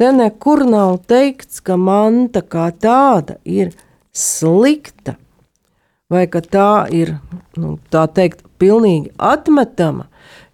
te 0.00 0.10
nekur 0.16 0.64
nav 0.64 1.02
teikts, 1.10 1.60
ka 1.60 1.76
manta 1.76 2.40
kā 2.40 2.70
tāda 2.72 3.36
ir 3.44 3.74
slikta, 4.16 5.18
vai 6.10 6.24
ka 6.32 6.40
tā 6.40 6.70
ir, 6.96 7.18
nu, 7.60 7.76
tā 7.92 8.06
teikt, 8.08 8.46
pilnīgi 8.60 9.12
atmetama, 9.16 10.08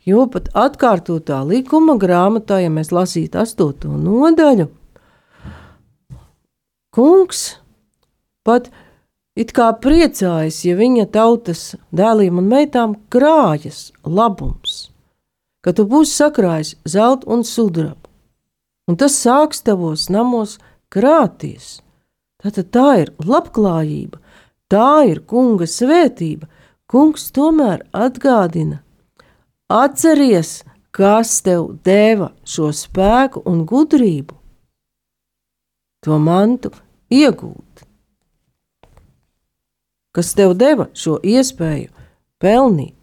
Jo 0.06 0.28
pat 0.30 0.46
atkārtotā 0.54 1.40
likuma 1.42 1.96
grāmatā, 1.98 2.61
ja 2.62 2.70
mēs 2.70 2.92
lasītu 2.94 3.40
astoto 3.42 3.90
nodaļu, 3.90 4.68
kungs 6.94 7.40
pat 8.46 8.70
it 9.35 9.50
kā 9.56 9.72
priecājas, 9.82 10.61
ja 10.62 10.76
viņa 10.78 11.09
tautas 11.11 11.72
dēliem 11.90 12.38
un 12.38 12.46
meitām 12.52 12.94
krājas 13.11 13.88
labums, 14.06 14.92
ka 15.66 15.74
tu 15.74 15.88
būsi 15.90 16.14
sakrājis 16.22 16.76
zeltu 16.87 17.26
un 17.35 17.42
sudrabu, 17.42 18.05
un 18.87 18.96
tas 19.01 19.16
sāks 19.18 19.62
tavos 19.66 20.09
namos 20.12 20.57
krāties. 20.92 21.81
Tātad 22.42 22.70
tā 22.70 22.88
ir 23.03 23.12
labklājība, 23.18 24.20
tā 24.70 25.07
ir 25.11 25.22
kunga 25.27 25.66
svētība. 25.66 26.49
Kungs 26.87 27.33
tomēr 27.35 27.81
atgādina, 27.90 28.85
Atceries, 29.66 30.61
kas 30.94 31.40
tev 31.42 31.72
deva 31.83 32.29
šo 32.46 32.68
spēku 32.70 33.40
un 33.51 33.64
gudrību, 33.66 34.37
to 36.07 36.18
mantu 36.22 36.70
iegūt, 37.11 37.83
kas 40.14 40.31
tev 40.38 40.55
deva 40.55 40.87
šo 40.94 41.16
iespēju 41.18 41.90
pelnīt, 42.38 42.94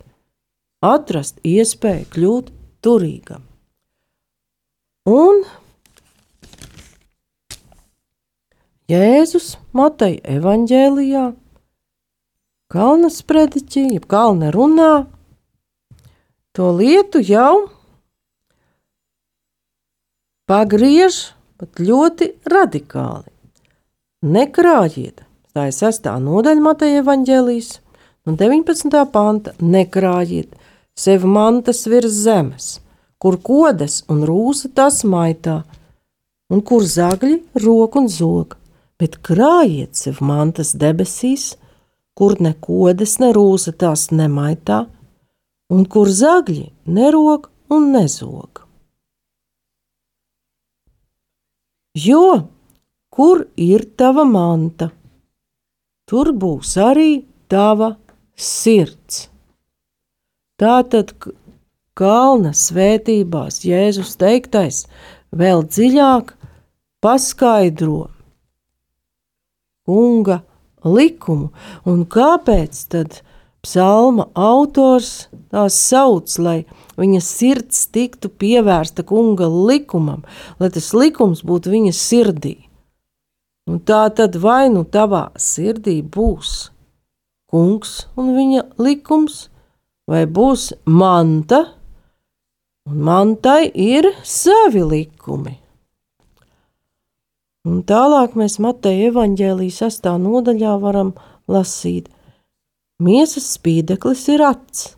atrast 0.79 1.43
iespēju 1.43 2.07
kļūt 2.15 2.53
turīgam. 2.79 3.43
Un 5.11 5.43
Jēzus 8.93 9.55
Mateja 9.73 10.19
evaņģēlijā, 10.37 11.23
Kalna 12.73 13.09
sprediķī, 13.13 13.83
jeb 13.95 14.05
Kalna 14.11 14.51
runā, 14.53 15.05
to 16.53 16.69
lietu 16.77 17.21
jau 17.23 17.69
pagriež 20.49 21.19
pat 21.61 21.81
ļoti 21.81 22.29
radikāli. 22.53 23.29
Nekrājiet, 24.35 25.23
tā 25.55 25.69
ir 25.71 25.77
sestā 25.77 26.15
nodaļa 26.21 26.65
Mateja 26.67 27.01
evaņģēlijas, 27.01 27.75
un 28.29 28.37
19. 28.39 29.03
panta 29.13 29.53
nekrājiet 29.61 30.53
sev 30.93 31.25
mantas 31.25 31.85
virs 31.89 32.19
zemes, 32.27 32.73
kur 33.17 33.39
kodas 33.41 34.01
un 34.11 34.25
rūsa 34.27 34.69
tas 34.75 35.01
maitā, 35.07 35.63
un 36.53 36.61
kur 36.61 36.85
zagļi 36.85 37.39
rok 37.63 37.97
un 38.01 38.11
zog, 38.11 38.59
bet 39.03 39.17
krājiet 39.19 39.99
sev 39.99 40.21
mantas 40.23 40.69
debesīs, 40.79 41.57
kur 42.15 42.37
ne 42.39 42.53
kodas, 42.55 43.17
ne 43.19 43.33
rūsa 43.35 43.73
tās 43.75 44.07
nemaitā, 44.15 44.85
un 45.75 45.83
kur 45.91 46.07
zagļi 46.07 46.69
nerok 46.87 47.49
un 47.75 47.89
nezog. 47.91 48.61
Jo 51.99 52.47
kur 53.11 53.43
ir 53.59 53.83
tava 53.99 54.23
manta, 54.23 54.87
tur 56.07 56.31
būs 56.31 56.77
arī 56.79 57.11
tava 57.51 57.91
sirds. 58.39 59.27
Tātad 60.55 61.11
kalna 61.99 62.55
svētībās 62.55 63.59
Jēzus 63.67 64.15
teiktais 64.23 64.85
vēl 65.35 65.67
dziļāk 65.67 66.35
paskaidro 67.03 68.12
kunga 69.87 70.41
likumu 70.83 71.51
un 71.89 72.03
kāpēc 72.05 72.81
tad 72.91 73.21
psalma 73.63 74.27
autors 74.35 75.29
tās 75.51 75.77
sauc, 75.79 76.27
lai 76.39 76.63
viņa 76.99 77.21
sirds 77.23 77.85
tiktu 77.95 78.29
pievērsta 78.29 79.05
kunga 79.07 79.47
likumam, 79.47 80.23
lai 80.59 80.69
tas 80.73 80.91
likums 80.93 81.43
būtu 81.47 81.71
viņa 81.73 81.95
sirdī. 81.95 82.57
Un 83.69 83.79
tā 83.79 84.03
tad 84.11 84.35
vai 84.43 84.67
nu 84.69 84.83
tavā 84.83 85.29
sirdī 85.39 86.01
būs 86.03 86.73
kungs 87.53 88.09
un 88.19 88.33
viņa 88.35 88.65
likums, 88.81 89.47
vai 90.09 90.25
būs 90.27 90.73
manta, 90.89 91.61
un 92.89 93.03
mantai 93.07 93.69
ir 93.71 94.09
savi 94.27 94.83
likumi. 94.83 95.62
Un 97.67 97.83
tālāk 97.87 98.35
mēs 98.35 98.59
Mateja 98.59 99.11
evaņģēlijas 99.11 99.79
sastā 99.85 100.17
nodaļā 100.19 100.75
varam 100.81 101.15
lasīt– 101.47 102.09
Miesas 103.03 103.47
spīdeklis 103.57 104.27
ir 104.31 104.43
acs. 104.45 104.93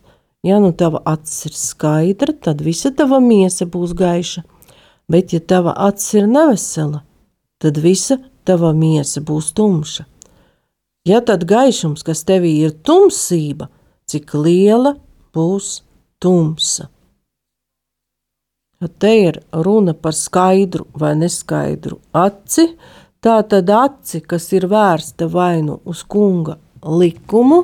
Ja 0.46 0.60
nu 0.62 0.70
tava 0.76 1.00
acis 1.08 1.48
ir 1.48 1.54
skaidra, 1.58 2.34
tad 2.44 2.60
visa 2.62 2.92
tava 2.94 3.18
miesa 3.24 3.66
būs 3.66 3.94
gaiša, 3.98 4.42
bet 5.10 5.32
ja 5.34 5.40
tava 5.40 5.72
acis 5.88 6.20
ir 6.20 6.28
nevesela, 6.30 7.00
tad 7.58 7.80
visa 7.82 8.18
tava 8.46 8.70
miesa 8.76 9.24
būs 9.24 9.50
tumša. 9.56 10.04
Ja 11.08 11.22
tad 11.24 11.48
gaišums, 11.50 12.04
kas 12.06 12.22
tevī 12.28 12.52
ir 12.66 12.76
tumsība, 12.86 13.70
cik 14.06 14.36
liela 14.36 14.94
būs 15.34 15.80
tumsa. 16.22 16.90
Te 18.76 19.08
ir 19.08 19.38
runa 19.52 19.94
par 19.96 20.12
skaidru 20.12 20.84
vai 21.00 21.14
neskaidru 21.16 21.96
aci, 22.12 22.66
tā 23.24 23.38
tad 23.48 23.72
aci, 23.72 24.20
kas 24.20 24.50
ir 24.52 24.66
vērsta 24.68 25.30
vai 25.32 25.62
nu 25.64 25.78
uz 25.88 26.02
kunga 26.04 26.58
likumu, 26.84 27.62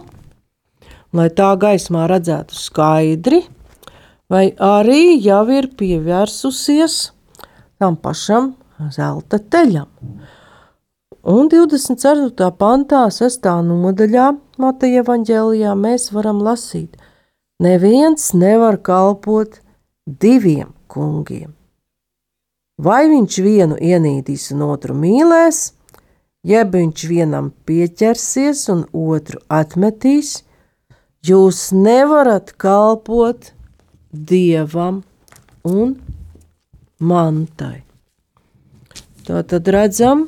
lai 1.12 1.29
tā 1.37 1.51
gaismā 1.61 2.07
redzētu 2.09 2.57
skaidri, 2.57 3.42
vai 4.33 4.55
arī 4.57 5.20
jau 5.20 5.44
ir 5.53 5.68
pievērsusies 5.77 6.98
tam 7.77 8.01
pašam 8.01 8.55
zelta 8.96 9.37
teļam. 9.37 9.90
Un 11.29 11.53
24. 11.53 12.48
pantā, 12.57 13.05
6. 13.12 13.53
nodaļā 13.68 14.33
Mateja 14.59 15.05
evaņģēlijā 15.05 15.77
mēs 15.77 16.09
varam 16.16 16.40
lasīt, 16.40 16.96
neviens 17.61 18.33
nevar 18.33 18.81
kalpot 18.81 19.61
diviem 20.07 20.72
kungiem. 20.92 21.50
Vai 22.83 23.07
viņš 23.11 23.40
vienu 23.44 23.76
ienīdīs 23.81 24.50
un 24.55 24.64
otru 24.68 24.94
mīlēs, 24.98 25.64
jeb 26.46 26.72
viņš 26.76 27.05
vienam 27.11 27.52
pieķersies 27.66 28.68
un 28.72 28.87
otru 28.92 29.40
atmetīs, 29.48 30.40
Jūs 31.22 31.68
nevarat 31.70 32.48
kalpot 32.59 33.52
dievam 34.11 35.05
un 35.62 35.92
mantai. 36.98 37.85
Tā 39.22 39.44
tad 39.46 39.70
redzam, 39.70 40.24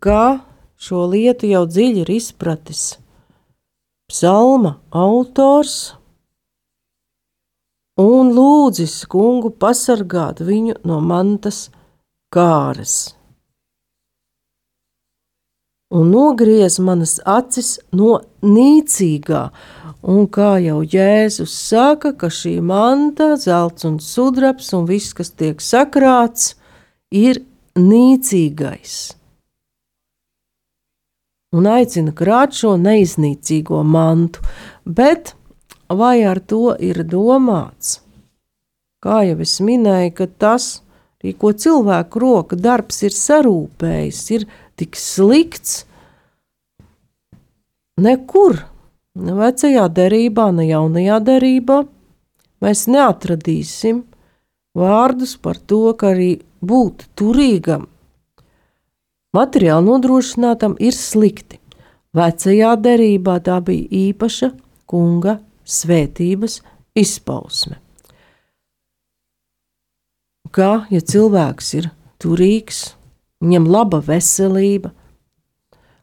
ka 0.00 0.40
šo 0.80 1.04
lietu 1.12 1.50
jau 1.52 1.66
dziļi 1.68 2.00
ir 2.06 2.12
izpratis 2.16 2.86
psalma 4.08 4.78
autors 4.88 5.76
un 8.00 8.34
lūdzis 8.36 9.02
kungu 9.12 9.52
pasargāt 9.62 10.40
viņu 10.44 10.80
no 10.88 11.00
mantas 11.04 11.68
kāras 12.32 13.00
un 15.90 16.10
nogriez 16.10 16.78
manas 16.78 17.18
acis 17.26 17.78
no 17.92 18.20
nīcīgā. 18.46 19.44
Un 20.10 20.26
kā 20.32 20.54
jau 20.62 20.80
Jēzus 20.86 21.52
saka, 21.52 22.14
ka 22.16 22.30
šī 22.32 22.56
manta, 22.64 23.34
zelts 23.36 23.84
un 23.84 23.98
sudrabs 24.00 24.70
un 24.76 24.86
viss, 24.88 25.12
kas 25.16 25.34
tiek 25.34 25.60
sakrāts, 25.60 26.54
ir 27.10 27.42
nīcīgais. 27.76 28.94
Un 31.50 31.66
aicina 31.66 32.14
krāt 32.14 32.54
šo 32.54 32.76
neiznīcīgo 32.78 33.82
mantu, 33.82 34.46
bet 34.86 35.34
vai 35.90 36.22
ar 36.24 36.38
to 36.40 36.76
ir 36.78 37.02
domāts? 37.04 38.00
Kā 39.00 39.22
jau 39.24 39.38
es 39.40 39.58
minēju, 39.64 40.12
ka 40.14 40.26
tas, 40.28 40.82
ko 41.20 41.52
cilvēku 41.52 42.20
roka 42.20 42.56
darbs 42.56 43.02
ir 43.02 43.16
sarūpējis, 43.16 44.20
ir 44.36 44.44
tik 44.76 44.96
slikts. 44.96 45.86
Nekur, 48.00 48.60
ne 49.16 49.36
vecajā 49.36 49.88
derībā, 49.88 50.50
ne 50.52 50.68
jaunajā 50.68 51.18
derībā, 51.24 51.80
mēs 52.60 52.86
neatradīsim 52.88 54.04
vārdus 54.76 55.36
par 55.40 55.58
to, 55.58 55.92
ka 55.96 56.12
arī 56.14 56.30
būt 56.60 57.08
turīgam, 57.16 57.88
materiāli 59.36 59.88
nodrošinātam 59.88 60.76
ir 60.80 60.96
slikti. 60.96 61.58
Vecajā 62.16 62.74
derībā 62.80 63.38
tā 63.46 63.60
bija 63.64 63.86
īpaša 64.10 64.50
kunga 64.90 65.38
svētības 65.70 66.60
izpausme. 66.98 67.78
Kā 70.50 70.86
ja 70.90 70.98
cilvēks 70.98 71.68
ir 71.78 71.90
turīgs, 72.22 72.96
viņam 73.38 73.68
laba 73.70 74.00
veselība, 74.02 74.90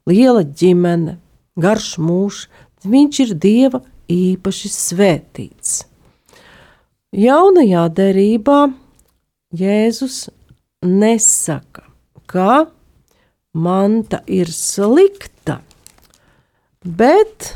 liela 0.08 0.46
ģimene, 0.48 1.18
garš 1.60 1.98
mūžs, 2.00 2.48
viņš 2.88 3.20
ir 3.26 3.36
dieva 3.36 3.84
īpaši 4.08 4.72
svētīts. 4.72 5.82
Jaunajā 7.18 7.84
derībā 7.98 8.62
Jēzus 9.58 10.28
nesaka, 10.84 11.84
ka 12.28 12.68
manta 13.56 14.22
ir 14.28 14.52
slikta, 14.54 15.62
bet 16.84 17.54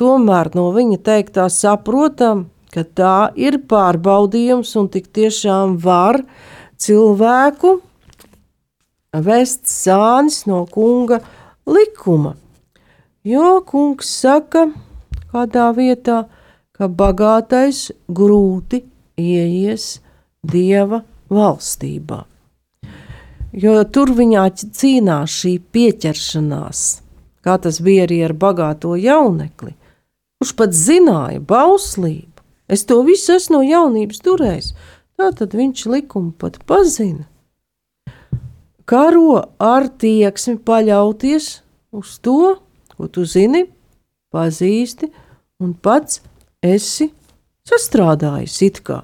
tomēr 0.00 0.50
no 0.56 0.70
viņa 0.74 0.98
teiktā 1.04 1.46
saprotam, 1.52 2.48
ka 2.72 2.84
tā 2.84 3.16
ir 3.36 3.60
pārbaudījums 3.70 4.72
un 4.80 4.88
tik 4.92 5.10
tiešām 5.16 5.76
var 5.84 6.22
cilvēku 6.80 7.80
vest 9.12 9.66
sānis 9.70 10.44
no 10.46 10.64
kunga 10.70 11.20
likuma. 11.66 12.36
Jo 13.26 13.60
kungs 13.66 14.08
saka 14.22 14.70
kādā 15.30 15.70
vietā, 15.76 16.24
ka 16.72 16.88
bagātais 16.88 17.90
grūti 18.08 18.84
ieies 19.20 19.98
dieva 20.40 21.02
valstībā. 21.30 22.24
Jo 23.52 23.74
tur 23.90 24.14
viņā 24.14 24.46
cīnās 24.62 25.34
šī 25.42 25.56
pieķeršanās, 25.74 26.80
kā 27.44 27.58
tas 27.58 27.80
bija 27.82 28.06
arī 28.06 28.22
ar 28.24 28.34
bagāto 28.38 28.94
jaunekli, 28.96 29.74
kurš 30.40 30.54
pat 30.56 30.72
zināja 30.72 31.40
bauslību. 31.44 32.40
Es 32.70 32.86
to 32.88 33.02
visu 33.04 33.34
esmu 33.34 33.58
no 33.58 33.66
jaunības 33.66 34.22
turējis. 34.24 34.70
Tā 35.20 35.28
tad 35.36 35.52
viņš 35.52 35.82
likumu 35.92 36.32
pat 36.32 36.56
pazina. 36.64 37.26
Karo 38.88 39.42
ar 39.60 39.90
tieksmi 40.00 40.56
paļauties 40.64 41.50
uz 41.92 42.14
to, 42.24 42.56
ko 42.96 43.10
tu 43.12 43.26
zini, 43.28 43.66
pazīsti 44.32 45.10
un 45.60 45.74
pats 45.76 46.22
esi 46.64 47.10
sastrādājis 47.68 48.56
it 48.64 48.80
kā. 48.86 49.02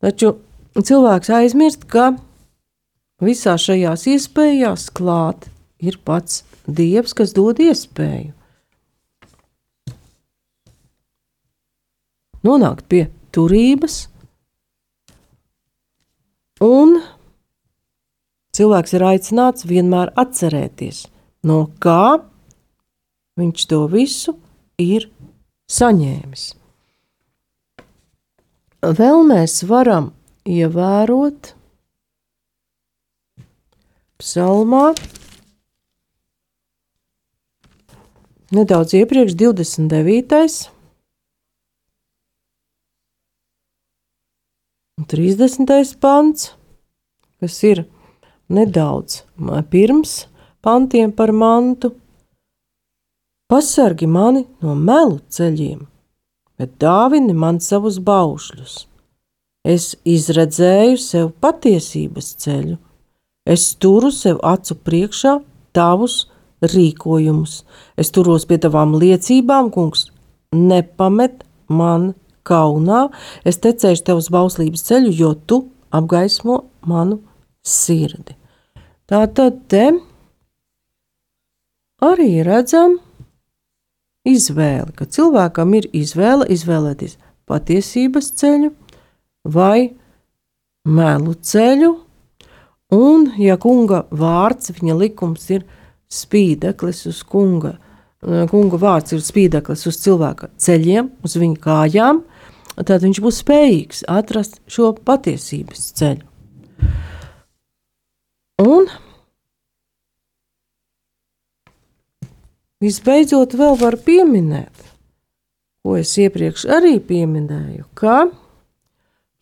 Taču 0.00 0.38
cilvēks 0.72 1.34
aizmirst, 1.36 1.84
ka 1.84 2.14
visā 3.20 3.58
šajās 3.60 4.08
iespējās 4.14 4.88
klāt 4.96 5.50
ir 5.84 6.00
pats 6.00 6.46
Dievs, 6.64 7.12
kas 7.16 7.36
dod 7.36 7.60
iespēju. 7.60 8.37
Nonākt 12.46 12.86
pie 12.90 13.08
turības, 13.34 14.06
un 16.62 17.00
cilvēks 18.54 18.94
ir 18.94 19.06
aicināts 19.10 19.66
vienmēr 19.68 20.12
atcerēties, 20.18 21.06
no 21.46 21.66
kā 21.82 22.20
viņš 23.38 23.66
to 23.70 23.82
visu 23.90 24.36
ir 24.78 25.10
saņēmis. 25.70 26.48
Vēl 28.78 29.24
mēs 29.26 29.60
varam 29.66 30.12
ievērot 30.46 31.52
psalmā 34.22 34.84
nedaudz 38.54 38.94
iepriekš 38.94 39.34
29. 39.34 40.77
30. 45.08 45.96
pants, 46.00 46.50
kas 47.40 47.54
ir 47.64 47.86
nedaudz 48.52 49.22
pirms 49.72 50.26
pantiem 50.60 51.14
par 51.16 51.32
mantu. 51.32 51.94
Pasargi 53.48 54.04
mani 54.04 54.42
no 54.60 54.74
melu 54.76 55.16
ceļiem, 55.32 55.80
bet 56.60 56.76
dāvini 56.84 57.32
man 57.32 57.62
savus 57.64 57.96
baušļus. 58.04 58.74
Es 59.64 59.96
izredzēju 60.04 61.00
sev 61.00 61.32
patiesības 61.40 62.30
ceļu, 62.44 62.76
es 63.48 63.64
turu 63.80 64.12
sev 64.12 64.44
acu 64.44 64.76
priekšā 64.76 65.38
tavus 65.72 66.26
rīkojumus, 66.60 67.62
es 67.96 68.12
turos 68.12 68.44
pie 68.44 68.60
tavām 68.60 68.92
liecībām, 69.00 69.72
kungs, 69.72 70.10
nepamet 70.52 71.46
man 71.72 72.12
kaunā, 72.48 73.06
es 73.44 73.60
tecēšu 73.62 74.06
tev 74.08 74.22
uz 74.22 74.30
bauslības 74.32 74.84
ceļu, 74.88 75.14
jo 75.14 75.32
tu 75.46 75.62
apgaismo 75.94 76.62
manu 76.88 77.20
sirdi. 77.64 78.36
Tā 79.08 79.24
tad 79.32 79.62
te 79.72 79.86
arī 82.04 82.42
redzam, 82.46 82.98
izvēle, 84.28 84.92
ka 84.96 85.06
cilvēkam 85.08 85.72
ir 85.78 85.88
izvēle 85.96 86.46
izvēlēties 86.52 87.16
patiesības 87.48 88.30
ceļu 88.38 88.72
vai 89.48 89.94
melu 90.88 91.34
ceļu, 91.34 91.92
un, 92.94 93.28
ja 93.40 93.56
kunga 93.60 94.04
vārds, 94.10 94.72
viņa 94.76 94.96
likums 94.98 95.48
ir 95.54 95.64
spīdeklis 96.12 97.04
uz 97.10 97.22
kunga, 97.28 97.76
kunga 98.20 98.80
vārds 98.80 99.14
ir 99.16 99.24
spīdeklis 99.24 99.86
uz 99.88 100.00
cilvēka 100.04 100.50
ceļiem, 100.60 101.12
uz 101.24 101.36
viņa 101.40 101.60
kājām, 101.64 102.22
tad 102.76 103.04
viņš 103.06 103.20
būs 103.24 103.42
spējīgs 103.44 104.04
atrast 104.10 104.60
šo 104.70 104.92
patiesības 105.06 105.92
ceļu. 105.98 106.24
Un 108.58 108.88
Visbeidzot, 112.78 113.56
vēl 113.58 113.74
var 113.74 113.96
pieminēt, 114.06 114.84
ko 115.82 115.96
es 115.98 116.12
iepriekš 116.14 116.68
arī 116.76 117.00
pieminēju, 117.02 117.88
ka 117.98 118.28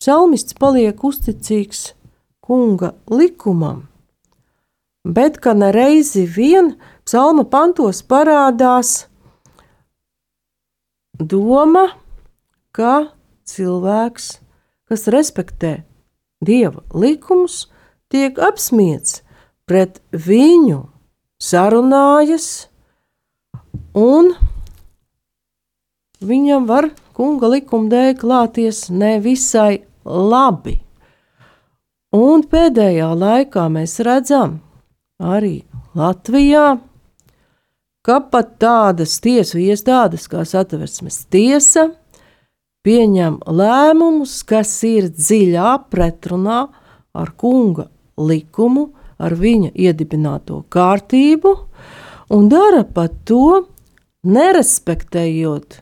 psalmists 0.00 0.56
paliek 0.56 1.02
uzticīgs 1.04 1.82
kunga 2.40 2.94
likumam, 3.12 3.82
bet 5.04 5.36
ka 5.44 5.52
nereizi 5.52 6.24
vien 6.24 6.72
psalma 7.04 7.44
pantos 7.44 8.00
parādās 8.08 9.02
doma, 11.20 11.90
ka 12.72 13.10
cilvēks, 13.48 14.28
kas 14.88 15.06
respektē 15.12 15.80
dieva 16.44 16.82
likumus, 16.94 17.66
tiek 18.12 18.38
apspiesti 18.38 19.22
pret 19.66 20.00
viņu, 20.12 20.84
sarunājas 21.42 22.68
un 23.96 24.34
viņam 26.22 26.66
var 26.68 26.90
kunga 27.16 27.50
likuma 27.50 27.90
dēļ 27.92 28.12
klāties 28.20 28.86
nevisai 28.92 29.82
labi. 30.04 30.78
Un 32.16 32.44
pēdējā 32.48 33.08
laikā 33.18 33.66
mēs 33.72 33.98
redzam 34.06 34.60
arī 35.20 35.64
Latvijā, 35.96 36.76
ka 38.06 38.20
pat 38.30 38.56
tādas 38.62 39.16
tiesu 39.24 39.58
iestādes 39.64 40.28
kā 40.30 40.44
satversmes 40.46 41.24
tiesa 41.32 41.88
pieņem 42.86 43.40
lēmumus, 43.50 44.40
kas 44.46 44.78
ir 44.86 45.10
dziļā 45.10 45.72
pretrunā 45.90 46.60
ar 47.16 47.32
kunga 47.40 47.88
likumu, 48.16 48.92
ar 49.18 49.34
viņa 49.34 49.72
iedibināto 49.74 50.62
kārtību, 50.72 51.54
un 52.36 52.50
dara 52.52 52.84
pat 52.84 53.16
to, 53.28 53.66
nerespektējot 54.26 55.80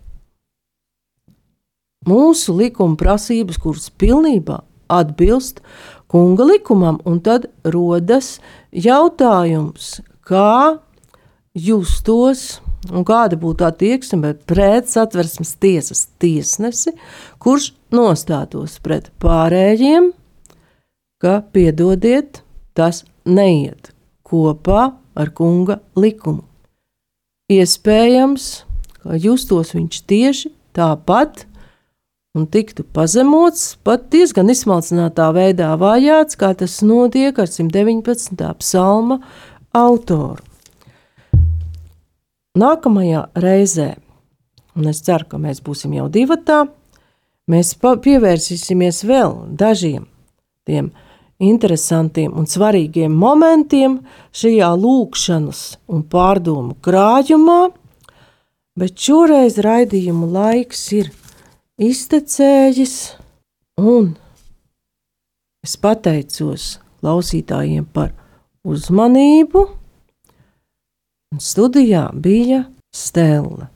mūsu 2.08 2.54
likuma 2.58 2.98
prasības, 3.00 3.58
kuras 3.60 3.88
pilnībā 4.00 4.60
atbilst 4.92 5.62
kunga 6.12 6.44
likumam, 6.46 7.00
un 7.08 7.20
tad 7.24 7.48
rodas 7.64 8.38
jautājums, 8.70 9.98
kā 10.24 10.78
justos 11.54 12.60
un 12.90 13.04
kāda 13.06 13.38
būtu 13.40 13.66
attieksme 13.66 14.34
pret 14.48 14.90
satversmes 14.90 15.54
tiesas 15.62 16.06
tiesnesi, 16.22 16.94
kurš 17.38 17.72
nostātos 17.94 18.78
pret 18.84 19.10
pārējiem, 19.22 20.12
ka 21.22 21.40
piedodiet, 21.54 22.42
tas 22.74 23.04
neiet 23.24 23.92
kopā 24.26 24.92
ar 25.14 25.30
kunga 25.36 25.78
likumu. 25.96 26.44
Iespējams, 27.52 28.64
ka 29.04 29.18
justos 29.20 29.74
viņš 29.76 30.00
tieši 30.08 30.50
tāpat 30.74 31.44
un 32.34 32.48
tiktu 32.50 32.82
pazemots, 32.96 33.76
pat 33.86 34.08
diezgan 34.12 34.50
izsmalcinātā 34.50 35.28
veidā 35.36 35.70
vajāts, 35.78 36.38
kā 36.40 36.50
tas 36.58 36.80
notiek 36.82 37.38
ar 37.38 37.50
119. 37.50 38.40
psalma 38.58 39.20
autoru. 39.76 40.42
Nākamajā 42.54 43.24
reizē, 43.42 43.96
un 44.78 44.86
es 44.86 45.00
ceru, 45.02 45.26
ka 45.26 45.40
mēs 45.42 45.58
būsim 45.66 45.96
jau 45.96 46.04
divatā, 46.06 46.60
mēs 47.50 47.72
pievērsīsimies 47.82 49.00
vēl 49.08 49.34
dažiem 49.58 50.04
tiem 50.62 50.92
interesantiem 51.42 52.30
un 52.38 52.46
svarīgiem 52.46 53.10
momentiem 53.10 53.98
šajā 54.30 54.70
lūkšanas 54.78 55.64
un 55.90 56.06
pārdomu 56.06 56.78
krājumā, 56.78 57.72
bet 58.78 59.02
šoreiz 59.02 59.58
raidījuma 59.58 60.30
laiks 60.38 60.86
ir 60.94 61.10
iztecējis, 61.82 62.96
un 63.82 64.12
es 65.66 65.74
pateicos 65.74 66.76
klausītājiem 67.02 67.90
par 67.90 68.14
uzmanību. 68.62 69.72
Un 71.34 71.40
studijā 71.42 72.00
bija 72.14 72.60
Stela. 72.94 73.66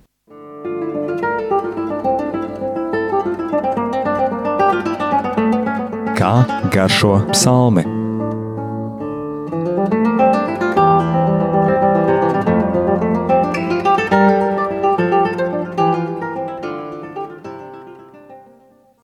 Kā 6.14 6.34
garšo 6.70 7.16
psalmi? 7.32 7.97